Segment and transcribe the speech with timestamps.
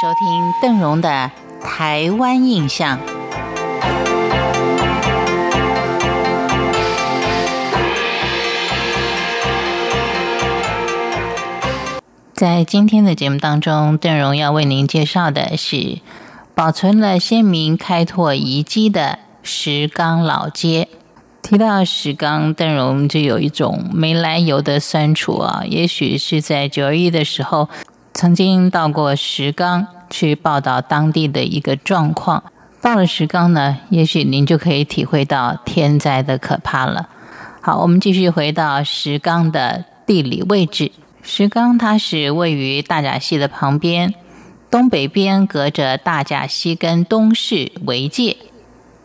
[0.00, 2.96] 收听邓荣的《台湾印象》。
[12.32, 15.98] 在今天的节目当中，邓荣要为您介绍的是
[16.54, 20.86] 保存了先民开拓遗迹的石冈老街。
[21.42, 25.64] 提到石冈，邓荣就有一种没来由的酸楚啊！
[25.66, 27.68] 也许是在九二一的时候。
[28.18, 32.42] 曾经到过石冈去报道当地的一个状况，
[32.82, 37.08] 到了石冈呢，也许您就可以体会到天灾的可怕了。
[37.60, 40.90] 好，我们继续回到石冈的地理位置。
[41.22, 44.12] 石冈它是位于大甲溪的旁边，
[44.68, 48.36] 东北边隔着大甲溪跟东市为界，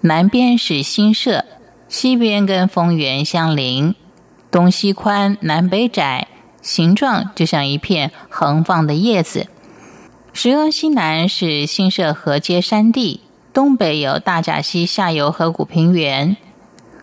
[0.02, 1.46] 南边是新社，
[1.88, 3.94] 西边跟丰原相邻，
[4.50, 6.30] 东西宽，南北窄。
[6.64, 9.46] 形状就像一片横放的叶子。
[10.34, 13.22] 石冈西南是新社河街山地，
[13.54, 16.36] 东北有大甲溪下游河谷平原。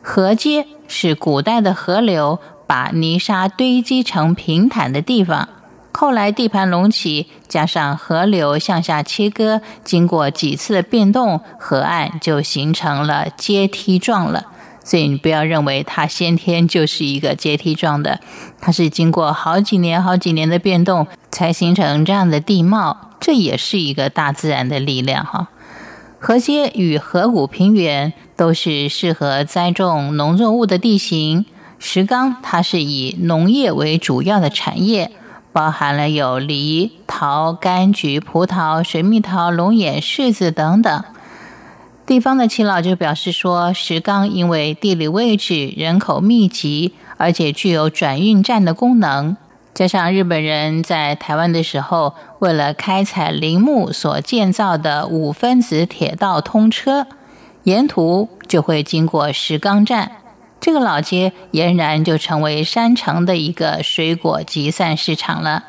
[0.02, 5.48] 河街是古代的河流把泥沙堆积成平坦的地方，
[5.92, 14.46] 后来地盘隆起，加上河流向下切割，经过几次的变动，河岸就形成了阶梯状了。
[14.90, 18.18] 所以你不要认为它先天就是一个阶梯状的，
[18.60, 25.46] 它是经过好几年、好几年的变动才形成这样的地貌，这也是一个大自然的力量哈。
[26.18, 31.46] 河街与河谷平原都是适合栽种农作物的地形，
[31.78, 35.12] 石冈它是以农业为主要的产业，
[35.52, 41.04] 包含了有梨、桃、柑橘、葡萄、水蜜桃、龙眼、柿子等等。
[42.10, 49.36] 地方的耆老就表示说，石冈因为地理位置、人口密集，而且具有转运站的功能，
[49.72, 57.06] 加上日本人在台湾的时候，为了开采林木所建造的五分子铁道通车，
[57.62, 60.10] 沿途就会经过石冈站，
[60.60, 65.62] 这个老街俨然就成为山城的一个水果集散市场了。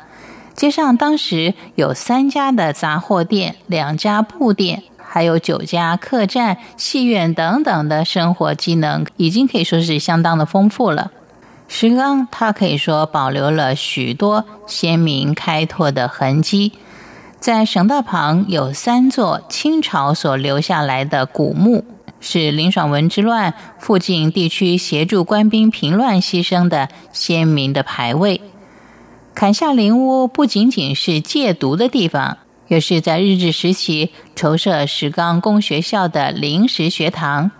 [0.54, 4.82] 街上当时有三家的杂货店，两家布店。
[5.12, 11.12] 还有酒家、客栈、戏院等等的生活机能，已经可以说是相当的丰富了。
[11.68, 16.72] 石冈它可以说保留了许多先民开拓的痕迹，
[17.38, 21.84] 在省道旁有三座清朝所留下来的古墓，
[22.18, 28.40] 是林爽文之乱附近地区协助官兵平乱牺牲的先民的牌位。
[29.34, 32.38] 砍下林屋不仅仅是戒毒的地方。
[32.68, 37.50] 也是在日治时期筹设石冈公学校的临时学堂。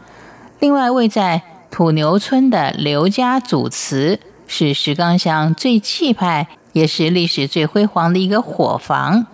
[0.61, 9.27] 另外，位在土牛村的刘家祖祠是石冈乡最气派，也是历史最辉煌的一个火房。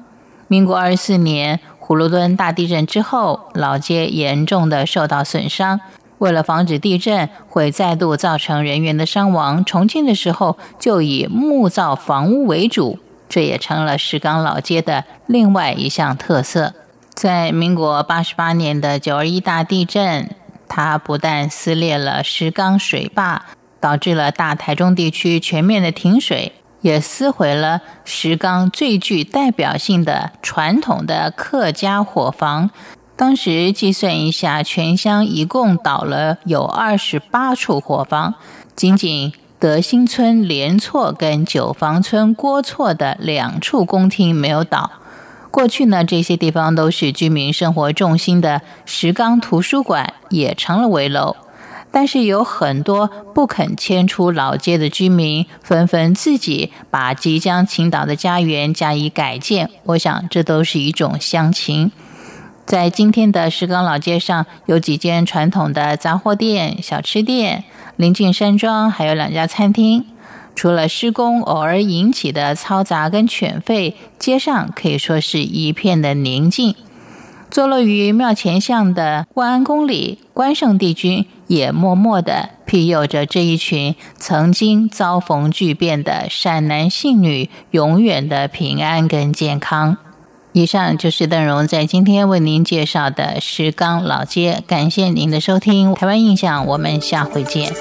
[0.47, 5.81] 民国二十四年葫芦墩大地震之后，老街严重的受到损伤。
[6.19, 12.99] 为了防止地震会再度造成人员的伤亡，重建的时候就以木造房屋为主。
[13.29, 16.75] 这也成了石冈老街的另外一项特色。
[17.15, 20.31] 在民国八十八年的九二一大地震，
[20.69, 23.47] 它不但撕裂了石冈水坝，
[23.81, 32.71] 导致了大台中地区全面的停水，也撕毁了石冈最具代表性的传统的客家火房。
[33.17, 38.35] 当时计算一下，全乡一共倒了有二十八处火房，
[38.77, 39.33] 仅仅。
[39.61, 44.93] 德兴村连错跟九房村郭错的两处宫厅没有倒。
[45.51, 51.35] 过去呢，这些地方都是居民生活重心的石冈图书馆也成了危楼。
[51.91, 59.71] 但是有很多不肯迁出老街的居民，纷纷自己把即将倾倒的家园加以改建。
[59.85, 61.91] 我想，这都是一种乡情。
[62.67, 67.65] 在今天的石冈老街上，有几间传统的杂货店、小吃店，
[67.99, 70.05] 临近山庄，还有两家餐厅。
[70.55, 76.77] 除了施工偶尔引起的嘈杂跟犬吠，街上可以说是一片的宁静。
[77.51, 89.97] 坐落于庙前巷的万安宫里，关圣帝君也默默的庇佑着这一群曾经遭逢巨变的善男信女，永远的平安跟健康。
[90.53, 97.73] 以上就是邓荣在今天为您介绍的石冈老街，感谢您的收听，台湾印象，我们下回见。